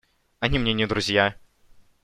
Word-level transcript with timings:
Они 0.39 0.57
мне 0.57 0.73
не 0.73 0.87
друзья. 0.87 1.35